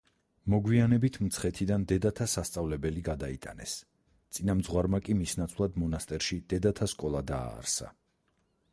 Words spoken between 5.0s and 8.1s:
კი მის ნაცვლად მონასტერში დედათა სკოლა დააარსა.